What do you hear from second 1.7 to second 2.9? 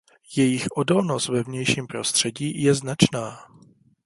prostředí je